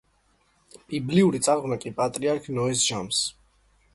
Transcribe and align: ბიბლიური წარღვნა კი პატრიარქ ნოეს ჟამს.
ბიბლიური 0.93 1.41
წარღვნა 1.49 1.77
კი 1.85 1.93
პატრიარქ 2.01 2.47
ნოეს 2.61 2.87
ჟამს. 2.89 3.23